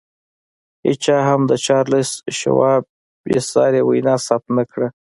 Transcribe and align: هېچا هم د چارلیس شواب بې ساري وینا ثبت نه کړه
هېچا 0.87 1.17
هم 1.27 1.41
د 1.49 1.51
چارلیس 1.65 2.09
شواب 2.39 2.83
بې 3.25 3.39
ساري 3.51 3.81
وینا 3.83 4.15
ثبت 4.27 4.47
نه 4.57 4.63
کړه 4.71 4.87